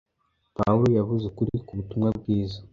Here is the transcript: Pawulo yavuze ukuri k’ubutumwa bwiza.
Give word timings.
Pawulo 0.57 0.89
yavuze 0.99 1.23
ukuri 1.27 1.51
k’ubutumwa 1.65 2.09
bwiza. 2.17 2.59